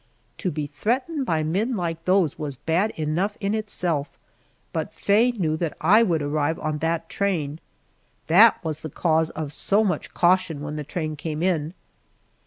To 0.39 0.49
be 0.49 0.65
threatened 0.65 1.27
by 1.27 1.43
men 1.43 1.75
like 1.75 2.05
those 2.05 2.39
was 2.39 2.57
bad 2.57 2.89
enough 2.97 3.37
in 3.39 3.53
itself, 3.53 4.17
but 4.73 4.91
Faye 4.91 5.29
knew 5.29 5.55
that 5.57 5.77
I 5.79 6.01
would 6.01 6.23
arrive 6.23 6.57
on 6.57 6.79
that 6.79 7.07
train. 7.07 7.59
That 8.25 8.57
was 8.65 8.79
the 8.79 8.89
cause 8.89 9.29
of 9.29 9.53
so 9.53 9.83
much 9.83 10.15
caution 10.15 10.61
when 10.61 10.75
the 10.75 10.83
train 10.83 11.15
came 11.15 11.43
in. 11.43 11.75